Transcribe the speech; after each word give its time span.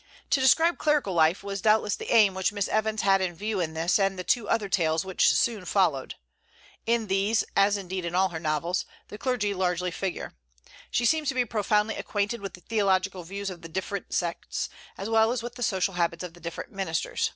'"To 0.30 0.40
describe 0.40 0.78
clerical 0.78 1.12
life 1.12 1.42
was 1.42 1.60
doubtless 1.60 1.96
the 1.96 2.12
aim 2.12 2.34
which 2.34 2.52
Miss 2.52 2.68
Evans 2.68 3.02
had 3.02 3.20
in 3.20 3.34
view 3.34 3.58
in 3.58 3.74
this 3.74 3.98
and 3.98 4.16
the 4.16 4.22
two 4.22 4.48
other 4.48 4.68
tales 4.68 5.04
which 5.04 5.28
soon 5.28 5.64
followed. 5.64 6.14
In 6.86 7.08
these, 7.08 7.42
as 7.56 7.76
indeed 7.76 8.04
in 8.04 8.14
all 8.14 8.28
her 8.28 8.38
novels, 8.38 8.84
the 9.08 9.18
clergy 9.18 9.52
largely 9.52 9.90
figure. 9.90 10.34
She 10.92 11.04
seems 11.04 11.28
to 11.30 11.34
be 11.34 11.44
profoundly 11.44 11.96
acquainted 11.96 12.40
with 12.40 12.54
the 12.54 12.60
theological 12.60 13.24
views 13.24 13.50
of 13.50 13.62
the 13.62 13.68
different 13.68 14.12
sects, 14.14 14.68
as 14.96 15.10
well 15.10 15.32
as 15.32 15.42
with 15.42 15.56
the 15.56 15.64
social 15.64 15.94
habits 15.94 16.22
of 16.22 16.34
the 16.34 16.40
different 16.40 16.70
ministers. 16.70 17.32